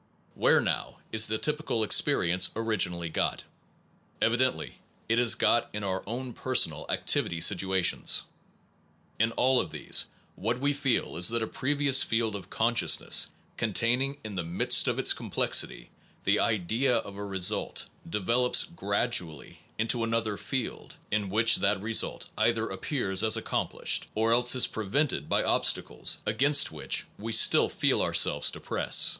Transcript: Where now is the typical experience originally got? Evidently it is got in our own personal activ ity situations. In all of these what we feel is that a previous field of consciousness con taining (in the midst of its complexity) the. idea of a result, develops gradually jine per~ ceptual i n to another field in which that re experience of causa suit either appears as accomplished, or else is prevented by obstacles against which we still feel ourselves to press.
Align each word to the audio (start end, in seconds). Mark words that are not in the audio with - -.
Where 0.33 0.59
now 0.59 0.97
is 1.11 1.27
the 1.27 1.37
typical 1.37 1.83
experience 1.83 2.49
originally 2.55 3.07
got? 3.09 3.43
Evidently 4.19 4.79
it 5.07 5.19
is 5.19 5.35
got 5.35 5.69
in 5.73 5.83
our 5.83 6.01
own 6.07 6.33
personal 6.33 6.87
activ 6.89 7.27
ity 7.27 7.39
situations. 7.39 8.23
In 9.19 9.31
all 9.33 9.59
of 9.59 9.69
these 9.69 10.07
what 10.35 10.59
we 10.59 10.73
feel 10.73 11.17
is 11.17 11.27
that 11.29 11.43
a 11.43 11.47
previous 11.47 12.01
field 12.01 12.35
of 12.35 12.49
consciousness 12.49 13.29
con 13.57 13.73
taining 13.73 14.17
(in 14.23 14.33
the 14.33 14.43
midst 14.43 14.87
of 14.87 14.97
its 14.97 15.13
complexity) 15.13 15.91
the. 16.23 16.39
idea 16.39 16.97
of 16.97 17.15
a 17.15 17.23
result, 17.23 17.85
develops 18.09 18.63
gradually 18.63 19.49
jine 19.49 19.53
per~ 19.53 19.53
ceptual 19.53 19.53
i 19.53 19.57
n 19.81 19.87
to 19.89 20.03
another 20.03 20.35
field 20.37 20.95
in 21.11 21.29
which 21.29 21.57
that 21.57 21.79
re 21.79 21.91
experience 21.91 22.23
of 22.23 22.23
causa 22.23 22.25
suit 22.25 22.31
either 22.39 22.69
appears 22.71 23.23
as 23.23 23.37
accomplished, 23.37 24.07
or 24.15 24.33
else 24.33 24.55
is 24.55 24.65
prevented 24.65 25.29
by 25.29 25.43
obstacles 25.43 26.17
against 26.25 26.71
which 26.71 27.05
we 27.19 27.31
still 27.31 27.69
feel 27.69 28.01
ourselves 28.01 28.49
to 28.49 28.59
press. 28.59 29.09